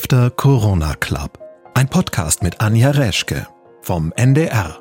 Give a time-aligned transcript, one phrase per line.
[0.00, 1.38] After Corona Club.
[1.74, 3.46] Ein Podcast mit Anja Reschke
[3.82, 4.78] vom NDR.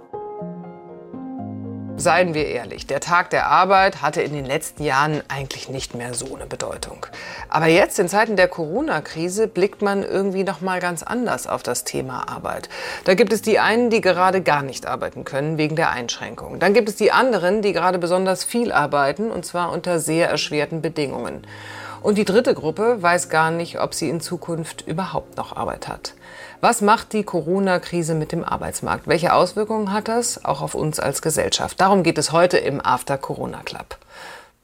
[1.98, 6.14] Seien wir ehrlich, der Tag der Arbeit hatte in den letzten Jahren eigentlich nicht mehr
[6.14, 7.06] so eine Bedeutung.
[7.50, 11.84] Aber jetzt in Zeiten der Corona-Krise blickt man irgendwie noch mal ganz anders auf das
[11.84, 12.70] Thema Arbeit.
[13.04, 16.62] Da gibt es die einen, die gerade gar nicht arbeiten können wegen der Einschränkungen.
[16.62, 20.82] Dann gibt es die anderen, die gerade besonders viel arbeiten und zwar unter sehr erschwerten
[20.82, 21.46] Bedingungen.
[22.02, 26.14] Und die dritte Gruppe weiß gar nicht, ob sie in Zukunft überhaupt noch Arbeit hat.
[26.62, 29.08] Was macht die Corona-Krise mit dem Arbeitsmarkt?
[29.08, 31.80] Welche Auswirkungen hat das auch auf uns als Gesellschaft?
[31.80, 33.98] Darum geht es heute im After Corona Club.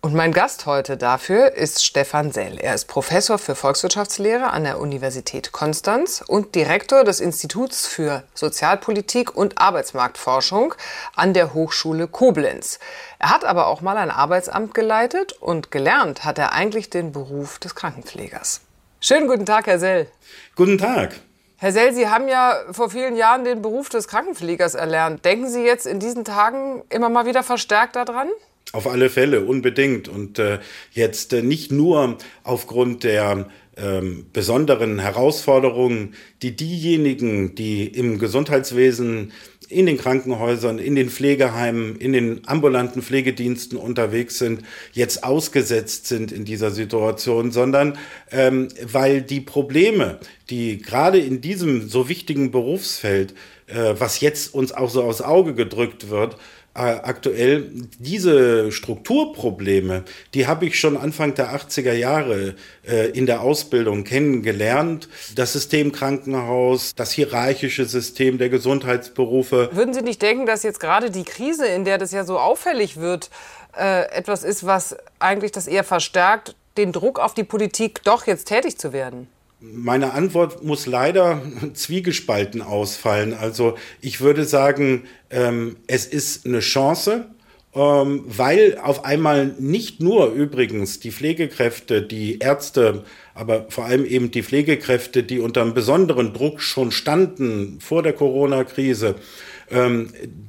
[0.06, 2.60] Und mein Gast heute dafür ist Stefan Sell.
[2.60, 9.36] Er ist Professor für Volkswirtschaftslehre an der Universität Konstanz und Direktor des Instituts für Sozialpolitik
[9.36, 10.76] und Arbeitsmarktforschung
[11.16, 12.78] an der Hochschule Koblenz.
[13.18, 17.58] Er hat aber auch mal ein Arbeitsamt geleitet und gelernt hat er eigentlich den Beruf
[17.58, 18.62] des Krankenpflegers.
[19.00, 20.08] Schönen guten Tag, Herr Sell.
[20.56, 21.16] Guten Tag.
[21.58, 25.26] Herr Sell, Sie haben ja vor vielen Jahren den Beruf des Krankenpflegers erlernt.
[25.26, 28.28] Denken Sie jetzt in diesen Tagen immer mal wieder verstärkt daran?
[28.72, 30.08] Auf alle Fälle, unbedingt.
[30.08, 30.60] Und äh,
[30.92, 39.32] jetzt äh, nicht nur aufgrund der ähm, besonderen Herausforderungen, die diejenigen, die im Gesundheitswesen
[39.70, 44.62] in den Krankenhäusern, in den Pflegeheimen, in den ambulanten Pflegediensten unterwegs sind,
[44.94, 47.98] jetzt ausgesetzt sind in dieser Situation, sondern
[48.32, 53.34] ähm, weil die Probleme, die gerade in diesem so wichtigen Berufsfeld,
[53.68, 56.38] äh, was jetzt uns auch so aufs Auge gedrückt wird,
[56.76, 64.04] aktuell diese Strukturprobleme, die habe ich schon Anfang der 80er Jahre äh, in der Ausbildung
[64.04, 65.08] kennengelernt.
[65.36, 69.70] Das System Krankenhaus, das hierarchische System der Gesundheitsberufe.
[69.72, 72.98] Würden Sie nicht denken, dass jetzt gerade die Krise, in der das ja so auffällig
[72.98, 73.30] wird,
[73.78, 78.50] äh, etwas ist, was eigentlich das eher verstärkt, den Druck auf die Politik doch jetzt
[78.50, 79.28] tätig zu werden?
[79.74, 81.42] Meine Antwort muss leider
[81.74, 83.34] zwiegespalten ausfallen.
[83.34, 87.26] Also ich würde sagen, ähm, es ist eine Chance,
[87.74, 94.32] ähm, weil auf einmal nicht nur übrigens die Pflegekräfte, die Ärzte, aber vor allem eben
[94.32, 99.16] die Pflegekräfte, die unter einem besonderen Druck schon standen vor der Corona-Krise,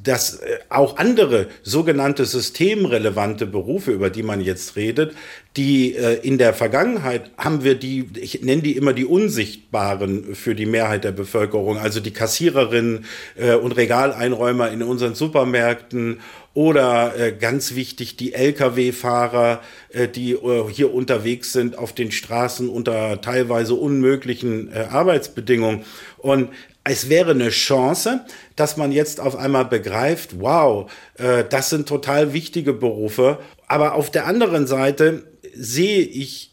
[0.02, 5.14] dass äh, auch andere sogenannte systemrelevante Berufe, über die man jetzt redet,
[5.56, 10.54] die äh, in der Vergangenheit haben wir die, ich nenne die immer die unsichtbaren für
[10.54, 13.06] die Mehrheit der Bevölkerung, also die Kassiererinnen
[13.36, 16.18] äh, und Regaleinräumer in unseren Supermärkten
[16.56, 19.60] oder äh, ganz wichtig die Lkw-Fahrer,
[19.90, 25.84] äh, die äh, hier unterwegs sind auf den Straßen unter teilweise unmöglichen Arbeitsbedingungen.
[26.16, 26.48] Und
[26.88, 28.24] es wäre eine Chance,
[28.54, 33.38] dass man jetzt auf einmal begreift, wow, äh, das sind total wichtige Berufe.
[33.66, 36.52] Aber auf der anderen Seite sehe ich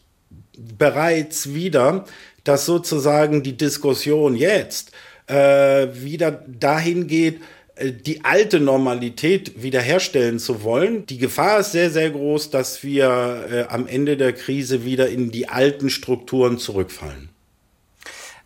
[0.57, 2.05] bereits wieder,
[2.43, 4.91] dass sozusagen die Diskussion jetzt
[5.27, 7.39] äh, wieder dahin geht,
[7.75, 11.05] äh, die alte Normalität wiederherstellen zu wollen.
[11.05, 15.29] Die Gefahr ist sehr, sehr groß, dass wir äh, am Ende der Krise wieder in
[15.29, 17.32] die alten Strukturen zurückfallen.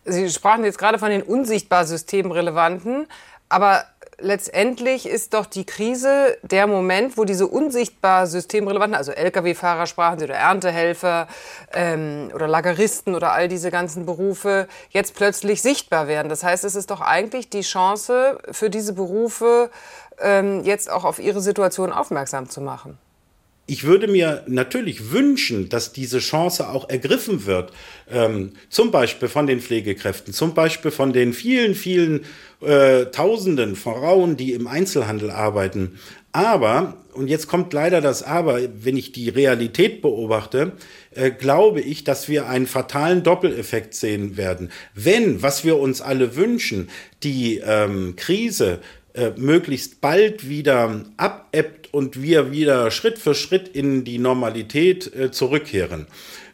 [0.10, 3.08] Sie sprachen jetzt gerade von den unsichtbar systemrelevanten,
[3.50, 3.84] aber
[4.20, 10.26] letztendlich ist doch die Krise der Moment, wo diese unsichtbar systemrelevanten, also Lkw-Fahrer sprachen Sie
[10.26, 11.28] oder Erntehelfer
[11.74, 16.30] ähm, oder Lageristen oder all diese ganzen Berufe jetzt plötzlich sichtbar werden.
[16.30, 19.70] Das heißt, es ist doch eigentlich die Chance für diese Berufe,
[20.20, 22.98] ähm, jetzt auch auf ihre Situation aufmerksam zu machen
[23.68, 27.74] ich würde mir natürlich wünschen, dass diese Chance auch ergriffen wird,
[28.10, 32.22] ähm, zum Beispiel von den Pflegekräften, zum Beispiel von den vielen, vielen
[32.62, 36.00] äh, Tausenden Frauen, die im Einzelhandel arbeiten.
[36.32, 40.72] Aber, und jetzt kommt leider das Aber, wenn ich die Realität beobachte,
[41.12, 44.72] äh, glaube ich, dass wir einen fatalen Doppeleffekt sehen werden.
[44.94, 46.90] Wenn, was wir uns alle wünschen,
[47.22, 48.80] die ähm, Krise
[49.18, 55.32] äh, möglichst bald wieder abebbt und wir wieder Schritt für Schritt in die Normalität äh,
[55.32, 56.08] zurückkehren.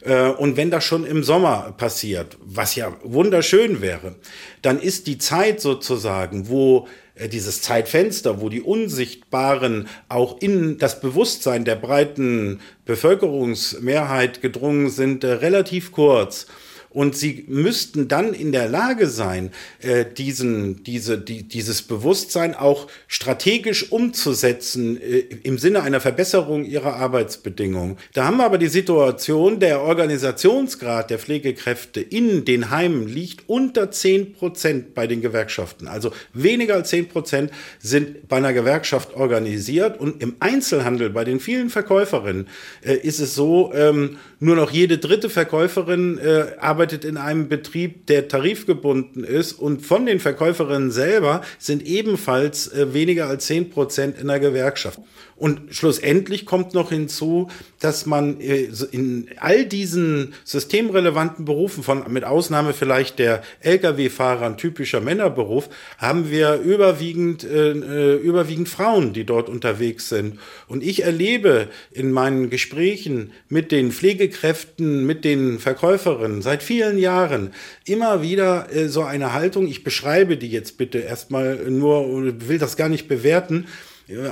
[0.04, 4.14] Äh, und wenn das schon im Sommer passiert, was ja wunderschön wäre,
[4.62, 11.00] dann ist die Zeit sozusagen, wo äh, dieses Zeitfenster, wo die Unsichtbaren auch in das
[11.00, 16.46] Bewusstsein der breiten Bevölkerungsmehrheit gedrungen sind, äh, relativ kurz.
[16.94, 19.50] Und sie müssten dann in der Lage sein,
[19.82, 26.94] äh, diesen, diese, die, dieses Bewusstsein auch strategisch umzusetzen äh, im Sinne einer Verbesserung ihrer
[26.94, 27.96] Arbeitsbedingungen.
[28.12, 33.90] Da haben wir aber die Situation, der Organisationsgrad der Pflegekräfte in den Heimen liegt unter
[33.90, 35.88] 10 Prozent bei den Gewerkschaften.
[35.88, 37.50] Also weniger als 10 Prozent
[37.80, 39.98] sind bei einer Gewerkschaft organisiert.
[39.98, 42.46] Und im Einzelhandel, bei den vielen Verkäuferinnen,
[42.84, 47.48] äh, ist es so, ähm, nur noch jede dritte Verkäuferin äh, arbeitet arbeitet in einem
[47.48, 53.70] Betrieb, der tarifgebunden ist und von den Verkäuferinnen selber sind ebenfalls äh, weniger als 10
[53.70, 55.00] Prozent in der Gewerkschaft.
[55.36, 57.48] Und schlussendlich kommt noch hinzu,
[57.80, 64.56] dass man äh, in all diesen systemrelevanten Berufen, von, mit Ausnahme vielleicht der Lkw-Fahrer, ein
[64.56, 70.38] typischer Männerberuf, haben wir überwiegend, äh, äh, überwiegend Frauen, die dort unterwegs sind.
[70.68, 77.52] Und ich erlebe in meinen Gesprächen mit den Pflegekräften, mit den Verkäuferinnen seit vielen Jahren
[77.84, 79.66] immer wieder äh, so eine Haltung.
[79.66, 83.66] Ich beschreibe die jetzt bitte erstmal nur, will das gar nicht bewerten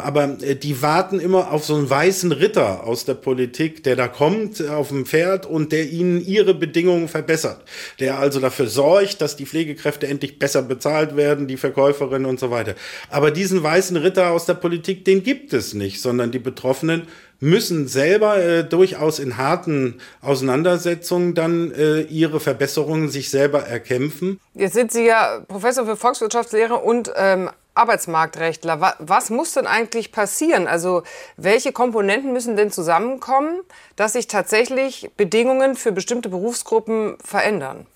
[0.03, 4.07] aber äh, die warten immer auf so einen weißen Ritter aus der Politik, der da
[4.09, 7.63] kommt äh, auf dem Pferd und der ihnen ihre Bedingungen verbessert.
[7.99, 12.51] Der also dafür sorgt, dass die Pflegekräfte endlich besser bezahlt werden, die Verkäuferinnen und so
[12.51, 12.75] weiter.
[13.09, 17.07] Aber diesen weißen Ritter aus der Politik, den gibt es nicht, sondern die Betroffenen
[17.41, 24.39] müssen selber äh, durchaus in harten Auseinandersetzungen dann äh, ihre Verbesserungen sich selber erkämpfen.
[24.55, 28.97] Jetzt sind Sie ja Professor für Volkswirtschaftslehre und ähm, Arbeitsmarktrechtler.
[28.99, 30.67] Was muss denn eigentlich passieren?
[30.67, 31.03] Also
[31.37, 33.61] welche Komponenten müssen denn zusammenkommen,
[33.97, 37.87] dass sich tatsächlich Bedingungen für bestimmte Berufsgruppen verändern?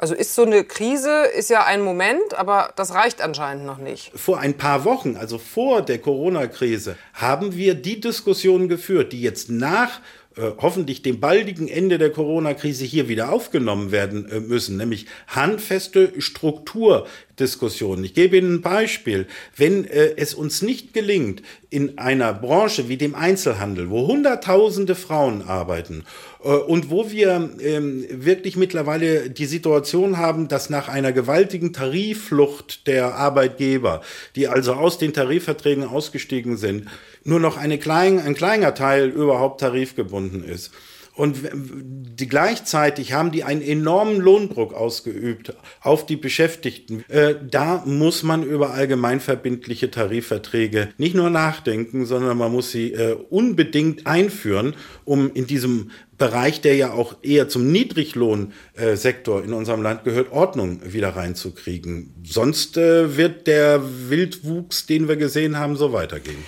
[0.00, 4.12] Also ist so eine Krise, ist ja ein Moment, aber das reicht anscheinend noch nicht.
[4.14, 9.50] Vor ein paar Wochen, also vor der Corona-Krise, haben wir die Diskussion geführt, die jetzt
[9.50, 10.00] nach
[10.36, 16.12] äh, hoffentlich dem baldigen Ende der Corona-Krise hier wieder aufgenommen werden äh, müssen, nämlich handfeste
[16.18, 18.04] Strukturdiskussionen.
[18.04, 19.26] Ich gebe Ihnen ein Beispiel.
[19.56, 25.42] Wenn äh, es uns nicht gelingt, in einer Branche wie dem Einzelhandel, wo Hunderttausende Frauen
[25.42, 26.04] arbeiten
[26.42, 32.88] äh, und wo wir ähm, wirklich mittlerweile die Situation haben, dass nach einer gewaltigen Tarifflucht
[32.88, 34.02] der Arbeitgeber,
[34.34, 36.88] die also aus den Tarifverträgen ausgestiegen sind,
[37.22, 40.72] nur noch eine klein, ein kleiner Teil überhaupt tarifgebunden ist.
[41.20, 45.52] Und die, gleichzeitig haben die einen enormen Lohndruck ausgeübt
[45.82, 47.04] auf die Beschäftigten.
[47.08, 53.18] Äh, da muss man über allgemeinverbindliche Tarifverträge nicht nur nachdenken, sondern man muss sie äh,
[53.28, 54.72] unbedingt einführen,
[55.04, 60.80] um in diesem Bereich, der ja auch eher zum Niedriglohnsektor in unserem Land gehört, Ordnung
[60.90, 62.14] wieder reinzukriegen.
[62.24, 66.42] Sonst äh, wird der Wildwuchs, den wir gesehen haben, so weitergehen.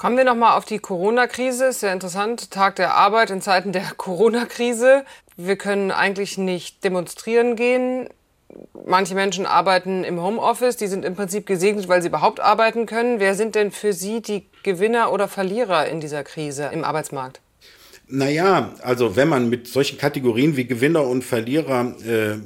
[0.00, 1.66] Kommen wir noch mal auf die Corona-Krise.
[1.66, 2.50] Ist ja interessant.
[2.50, 5.04] Tag der Arbeit in Zeiten der Corona-Krise.
[5.36, 8.08] Wir können eigentlich nicht demonstrieren gehen.
[8.86, 10.78] Manche Menschen arbeiten im Homeoffice.
[10.78, 13.20] Die sind im Prinzip gesegnet, weil sie überhaupt arbeiten können.
[13.20, 17.42] Wer sind denn für Sie die Gewinner oder Verlierer in dieser Krise im Arbeitsmarkt?
[18.08, 22.38] Naja, also wenn man mit solchen Kategorien wie Gewinner und Verlierer äh,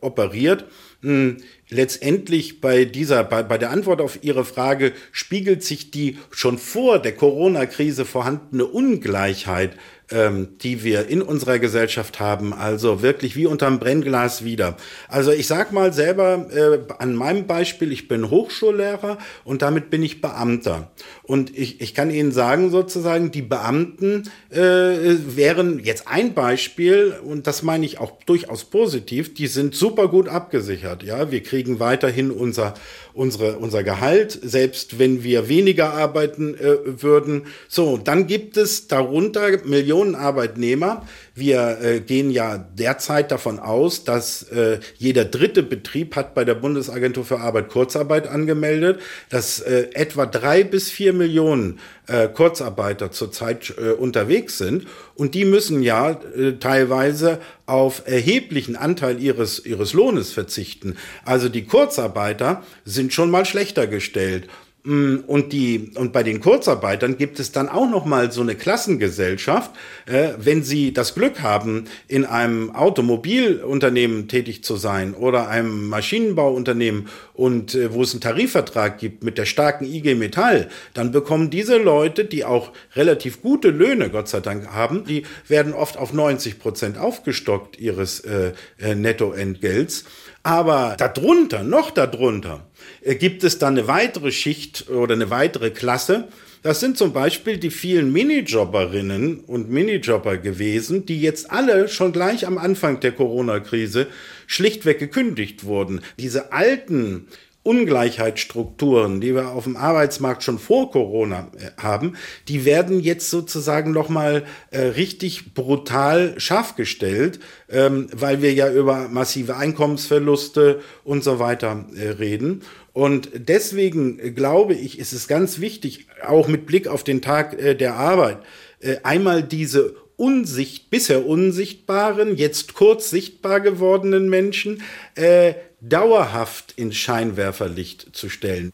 [0.00, 0.64] operiert,
[1.02, 1.36] mh,
[1.68, 6.98] letztendlich bei dieser, bei, bei der Antwort auf Ihre Frage spiegelt sich die schon vor
[6.98, 9.76] der Corona-Krise vorhandene Ungleichheit
[10.12, 14.76] ähm, die wir in unserer Gesellschaft haben, also wirklich wie unterm Brennglas wieder.
[15.08, 20.02] Also ich sag mal selber äh, an meinem Beispiel, ich bin Hochschullehrer und damit bin
[20.02, 20.90] ich Beamter.
[21.22, 27.46] Und ich, ich kann Ihnen sagen sozusagen, die Beamten äh, wären jetzt ein Beispiel und
[27.46, 30.91] das meine ich auch durchaus positiv, die sind super gut abgesichert.
[31.02, 32.74] Ja, wir kriegen weiterhin unser
[33.14, 37.46] unsere, unser Gehalt, selbst wenn wir weniger arbeiten äh, würden.
[37.68, 41.06] So, dann gibt es darunter Millionen Arbeitnehmer.
[41.34, 46.54] Wir äh, gehen ja derzeit davon aus, dass äh, jeder dritte Betrieb hat bei der
[46.54, 49.00] Bundesagentur für Arbeit Kurzarbeit angemeldet,
[49.30, 55.44] dass äh, etwa drei bis vier Millionen äh, Kurzarbeiter zurzeit äh, unterwegs sind und die
[55.44, 56.20] müssen ja
[56.60, 60.96] teilweise auf erheblichen Anteil ihres, ihres Lohnes verzichten.
[61.24, 64.48] Also die Kurzarbeiter sind schon mal schlechter gestellt.
[64.84, 68.56] Mm, und die und bei den Kurzarbeitern gibt es dann auch noch mal so eine
[68.56, 69.70] Klassengesellschaft,
[70.06, 77.06] äh, wenn sie das Glück haben, in einem Automobilunternehmen tätig zu sein oder einem Maschinenbauunternehmen
[77.32, 81.76] und äh, wo es einen Tarifvertrag gibt mit der starken IG Metall, dann bekommen diese
[81.78, 86.58] Leute, die auch relativ gute Löhne, Gott sei Dank haben, die werden oft auf 90
[86.58, 90.06] Prozent aufgestockt ihres äh, äh, Nettoentgelts.
[90.42, 92.66] Aber darunter, noch darunter,
[93.02, 96.28] gibt es dann eine weitere Schicht oder eine weitere Klasse.
[96.62, 102.46] Das sind zum Beispiel die vielen Minijobberinnen und Minijobber gewesen, die jetzt alle schon gleich
[102.46, 104.06] am Anfang der Corona-Krise
[104.46, 106.02] schlichtweg gekündigt wurden.
[106.18, 107.26] Diese alten
[107.64, 112.16] Ungleichheitsstrukturen, die wir auf dem Arbeitsmarkt schon vor Corona äh, haben,
[112.48, 117.38] die werden jetzt sozusagen nochmal äh, richtig brutal scharf gestellt,
[117.70, 122.62] ähm, weil wir ja über massive Einkommensverluste und so weiter äh, reden.
[122.92, 127.58] Und deswegen äh, glaube ich, ist es ganz wichtig, auch mit Blick auf den Tag
[127.60, 128.38] äh, der Arbeit,
[128.80, 134.82] äh, einmal diese unsicht, bisher unsichtbaren, jetzt kurz sichtbar gewordenen Menschen
[135.14, 138.72] äh, dauerhaft ins Scheinwerferlicht zu stellen.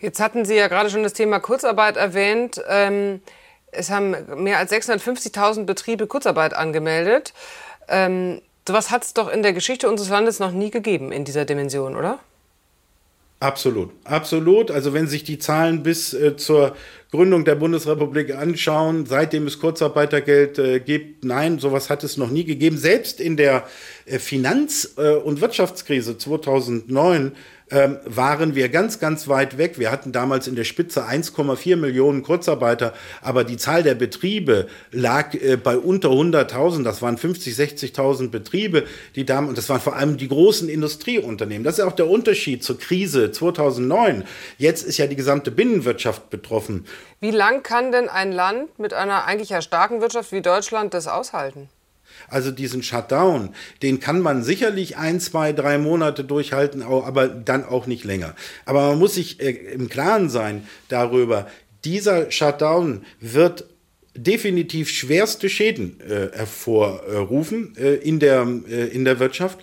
[0.00, 2.60] Jetzt hatten Sie ja gerade schon das Thema Kurzarbeit erwähnt.
[2.68, 3.20] Ähm,
[3.70, 7.32] es haben mehr als 650.000 Betriebe Kurzarbeit angemeldet.
[7.88, 11.44] Ähm, sowas hat es doch in der Geschichte unseres Landes noch nie gegeben in dieser
[11.44, 12.18] Dimension, oder?
[13.40, 14.70] Absolut, absolut.
[14.70, 16.76] Also wenn sich die Zahlen bis äh, zur
[17.12, 22.44] Gründung der Bundesrepublik anschauen, seitdem es Kurzarbeitergeld äh, gibt, nein, sowas hat es noch nie
[22.44, 22.78] gegeben.
[22.78, 23.64] Selbst in der
[24.06, 27.32] äh, Finanz- äh, und Wirtschaftskrise 2009
[27.72, 29.78] ähm, waren wir ganz, ganz weit weg.
[29.78, 32.92] Wir hatten damals in der Spitze 1,4 Millionen Kurzarbeiter,
[33.22, 36.82] aber die Zahl der Betriebe lag äh, bei unter 100.000.
[36.82, 38.84] Das waren 50, 60.000 Betriebe,
[39.16, 41.64] die damals, und das waren vor allem die großen Industrieunternehmen.
[41.64, 44.24] Das ist auch der Unterschied zur Krise 2009.
[44.58, 46.84] Jetzt ist ja die gesamte Binnenwirtschaft betroffen.
[47.20, 51.06] Wie lang kann denn ein Land mit einer eigentlich ja starken Wirtschaft wie Deutschland das
[51.06, 51.68] aushalten?
[52.28, 57.86] Also diesen Shutdown, den kann man sicherlich ein, zwei, drei Monate durchhalten, aber dann auch
[57.86, 58.34] nicht länger.
[58.64, 61.46] Aber man muss sich äh, im Klaren sein darüber,
[61.84, 63.64] dieser Shutdown wird
[64.14, 69.60] definitiv schwerste Schäden äh, hervorrufen äh, in, der, äh, in der Wirtschaft.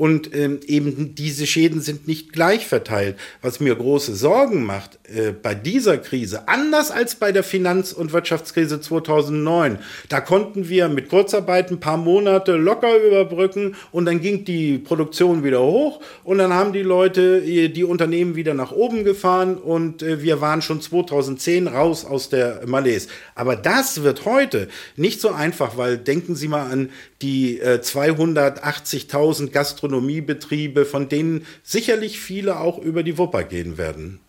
[0.00, 3.18] Und ähm, eben diese Schäden sind nicht gleich verteilt.
[3.42, 8.14] Was mir große Sorgen macht äh, bei dieser Krise, anders als bei der Finanz- und
[8.14, 9.78] Wirtschaftskrise 2009,
[10.08, 15.44] da konnten wir mit Kurzarbeit ein paar Monate locker überbrücken und dann ging die Produktion
[15.44, 20.02] wieder hoch und dann haben die Leute äh, die Unternehmen wieder nach oben gefahren und
[20.02, 23.08] äh, wir waren schon 2010 raus aus der Malaise.
[23.34, 26.88] Aber das wird heute nicht so einfach, weil denken Sie mal an
[27.20, 29.50] die äh, 280.000
[29.90, 34.20] Gastronomiebetriebe, von denen sicherlich viele auch über die Wupper gehen werden.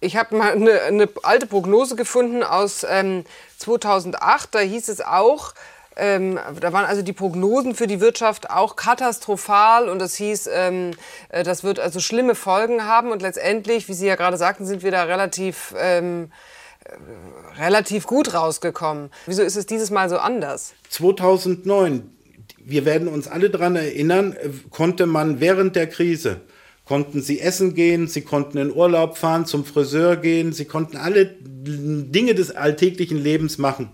[0.00, 3.24] Ich habe mal eine, eine, alte Prognose gefunden aus ähm,
[3.56, 4.54] 2008.
[4.54, 5.54] Da hieß es auch,
[5.96, 10.92] ähm, da waren also die Prognosen für die Wirtschaft auch katastrophal und das hieß, ähm,
[11.30, 14.84] äh, das wird also schlimme Folgen haben und letztendlich, wie Sie ja gerade sagten, sind
[14.84, 16.30] wir da relativ ähm,
[16.84, 19.10] äh, relativ gut rausgekommen.
[19.26, 20.74] Wieso ist es dieses Mal so anders?
[20.90, 22.17] 2009
[22.68, 26.42] wir werden uns alle daran erinnern, äh, konnte man während der Krise,
[26.84, 31.34] konnten sie essen gehen, sie konnten in Urlaub fahren, zum Friseur gehen, sie konnten alle
[31.42, 33.90] Dinge des alltäglichen Lebens machen.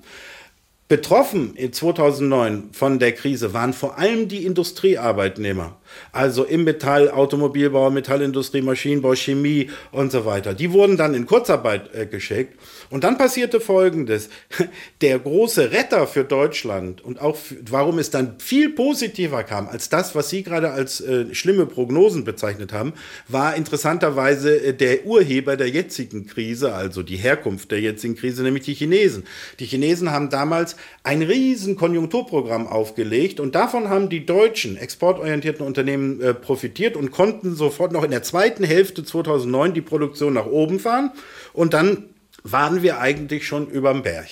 [0.88, 5.76] Betroffen in 2009 von der Krise waren vor allem die Industriearbeitnehmer,
[6.12, 10.54] also im Metall, Automobilbau, Metallindustrie, Maschinenbau, Chemie und so weiter.
[10.54, 12.58] Die wurden dann in Kurzarbeit äh, geschickt
[12.90, 14.28] und dann passierte Folgendes.
[15.00, 19.88] Der große Retter für Deutschland und auch für, warum es dann viel positiver kam als
[19.88, 22.92] das, was Sie gerade als äh, schlimme Prognosen bezeichnet haben,
[23.28, 28.64] war interessanterweise äh, der Urheber der jetzigen Krise, also die Herkunft der jetzigen Krise, nämlich
[28.64, 29.24] die Chinesen.
[29.58, 35.83] Die Chinesen haben damals ein riesen Konjunkturprogramm aufgelegt und davon haben die deutschen exportorientierten Unternehmen
[35.88, 40.80] äh, profitiert und konnten sofort noch in der zweiten Hälfte 2009 die Produktion nach oben
[40.80, 41.12] fahren
[41.52, 42.10] und dann
[42.42, 44.28] waren wir eigentlich schon überm Berg.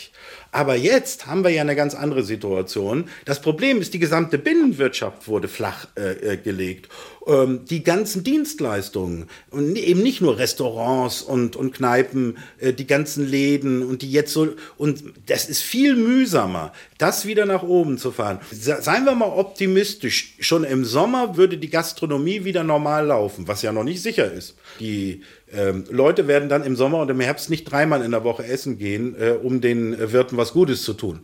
[0.52, 3.06] Aber jetzt haben wir ja eine ganz andere Situation.
[3.24, 6.88] Das Problem ist, die gesamte Binnenwirtschaft wurde flach äh, äh gelegt
[7.26, 13.26] ähm, die ganzen Dienstleistungen und eben nicht nur Restaurants und, und Kneipen, äh, die ganzen
[13.26, 18.10] Läden und die jetzt so, und das ist viel mühsamer, das wieder nach oben zu
[18.10, 18.40] fahren.
[18.50, 23.72] Seien wir mal optimistisch, schon im Sommer würde die Gastronomie wieder normal laufen, was ja
[23.72, 24.56] noch nicht sicher ist.
[24.80, 28.44] Die ähm, Leute werden dann im Sommer und im Herbst nicht dreimal in der Woche
[28.44, 31.20] essen gehen, äh, um den Wirten was Gutes zu tun.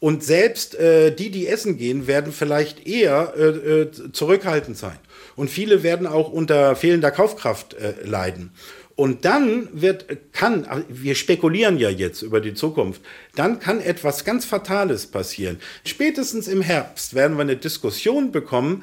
[0.00, 4.98] Und selbst äh, die, die essen gehen, werden vielleicht eher äh, äh, zurückhaltend sein.
[5.34, 8.52] Und viele werden auch unter fehlender Kaufkraft äh, leiden.
[8.94, 13.00] Und dann wird, kann, wir spekulieren ja jetzt über die Zukunft,
[13.36, 15.60] dann kann etwas ganz Fatales passieren.
[15.84, 18.82] Spätestens im Herbst werden wir eine Diskussion bekommen,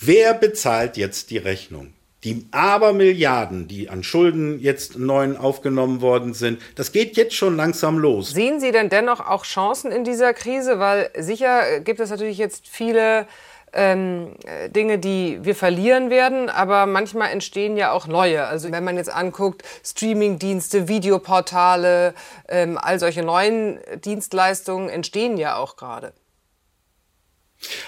[0.00, 1.92] wer bezahlt jetzt die Rechnung?
[2.24, 7.98] Die Abermilliarden, die an Schulden jetzt neu aufgenommen worden sind, das geht jetzt schon langsam
[7.98, 8.30] los.
[8.30, 10.78] Sehen Sie denn dennoch auch Chancen in dieser Krise?
[10.78, 13.26] Weil sicher gibt es natürlich jetzt viele
[13.74, 14.36] ähm,
[14.68, 18.46] Dinge, die wir verlieren werden, aber manchmal entstehen ja auch neue.
[18.46, 22.14] Also wenn man jetzt anguckt, Streamingdienste, Videoportale,
[22.48, 26.12] ähm, all solche neuen Dienstleistungen entstehen ja auch gerade.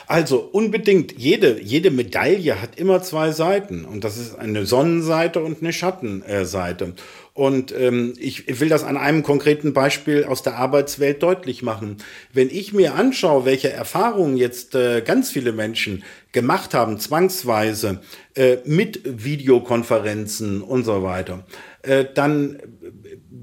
[0.06, 5.62] Also unbedingt, jede, jede Medaille hat immer zwei Seiten und das ist eine Sonnenseite und
[5.62, 6.94] eine Schattenseite.
[7.36, 11.98] Und ähm, ich will das an einem konkreten Beispiel aus der Arbeitswelt deutlich machen.
[12.32, 16.02] Wenn ich mir anschaue, welche Erfahrungen jetzt äh, ganz viele Menschen
[16.32, 18.00] gemacht haben, zwangsweise
[18.36, 21.44] äh, mit Videokonferenzen und so weiter,
[21.82, 22.58] äh, dann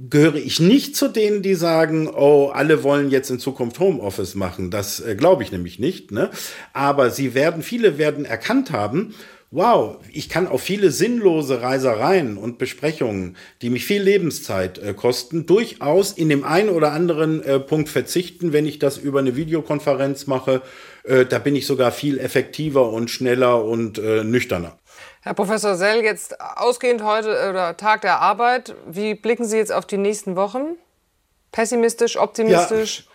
[0.10, 4.72] gehöre ich nicht zu denen, die sagen, oh, alle wollen jetzt in Zukunft Homeoffice machen.
[4.72, 6.12] Das äh, glaube ich nämlich nicht.
[6.12, 6.29] Ne?
[6.74, 9.13] Aber sie werden, viele werden erkannt haben,
[9.53, 15.45] wow, ich kann auf viele sinnlose Reisereien und Besprechungen, die mich viel Lebenszeit äh, kosten,
[15.45, 20.25] durchaus in dem einen oder anderen äh, Punkt verzichten, wenn ich das über eine Videokonferenz
[20.25, 20.63] mache.
[21.03, 24.79] Äh, da bin ich sogar viel effektiver und schneller und äh, nüchterner.
[25.24, 29.72] Herr Professor Sell, jetzt ausgehend heute äh, oder Tag der Arbeit, wie blicken Sie jetzt
[29.72, 30.75] auf die nächsten Wochen?
[31.53, 33.06] Pessimistisch, optimistisch?
[33.06, 33.12] Ja.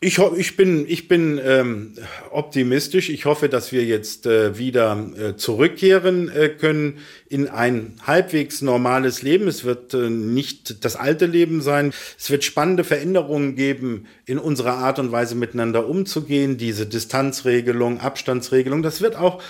[0.00, 1.94] Ich, ich bin, ich bin ähm,
[2.30, 3.08] optimistisch.
[3.08, 9.22] Ich hoffe, dass wir jetzt äh, wieder äh, zurückkehren äh, können in ein halbwegs normales
[9.22, 9.48] Leben.
[9.48, 11.92] Es wird äh, nicht das alte Leben sein.
[12.16, 16.58] Es wird spannende Veränderungen geben in unserer Art und Weise miteinander umzugehen.
[16.58, 19.42] Diese Distanzregelung, Abstandsregelung, das wird auch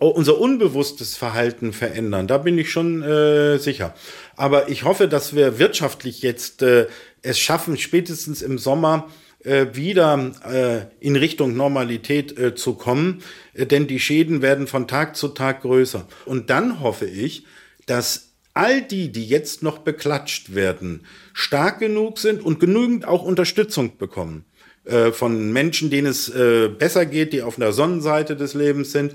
[0.00, 2.26] unser unbewusstes Verhalten verändern.
[2.26, 3.94] Da bin ich schon äh, sicher.
[4.34, 6.88] Aber ich hoffe, dass wir wirtschaftlich jetzt äh,
[7.22, 9.08] es schaffen, spätestens im Sommer
[9.44, 13.22] wieder äh, in Richtung Normalität äh, zu kommen,
[13.54, 16.06] äh, denn die Schäden werden von Tag zu Tag größer.
[16.26, 17.44] Und dann hoffe ich,
[17.86, 23.96] dass all die, die jetzt noch beklatscht werden, stark genug sind und genügend auch Unterstützung
[23.96, 24.44] bekommen
[24.84, 29.14] äh, von Menschen, denen es äh, besser geht, die auf der Sonnenseite des Lebens sind,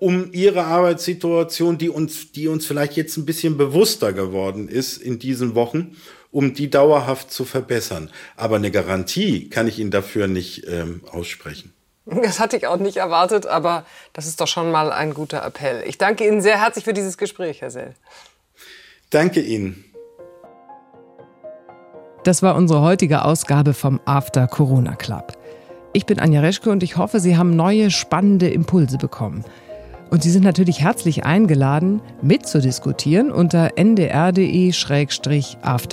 [0.00, 5.20] um ihre Arbeitssituation, die uns, die uns vielleicht jetzt ein bisschen bewusster geworden ist in
[5.20, 5.94] diesen Wochen,
[6.30, 8.10] um die dauerhaft zu verbessern.
[8.36, 11.72] Aber eine Garantie kann ich Ihnen dafür nicht ähm, aussprechen.
[12.06, 15.84] Das hatte ich auch nicht erwartet, aber das ist doch schon mal ein guter Appell.
[15.86, 17.94] Ich danke Ihnen sehr herzlich für dieses Gespräch, Herr Sell.
[19.10, 19.84] Danke Ihnen.
[22.24, 25.36] Das war unsere heutige Ausgabe vom After Corona Club.
[25.92, 29.44] Ich bin Anja Reschke und ich hoffe, Sie haben neue spannende Impulse bekommen.
[30.10, 34.42] Und Sie sind natürlich herzlich eingeladen, mitzudiskutieren unter ndr.de-after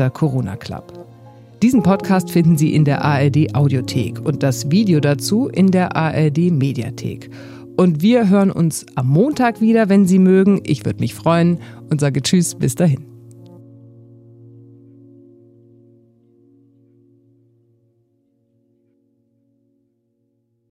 [0.09, 0.93] Corona Club.
[1.62, 6.51] Diesen Podcast finden Sie in der ARD Audiothek und das Video dazu in der ARD
[6.51, 7.29] Mediathek.
[7.77, 10.62] Und wir hören uns am Montag wieder, wenn Sie mögen.
[10.65, 11.59] Ich würde mich freuen
[11.89, 13.16] und sage Tschüss, bis dahin.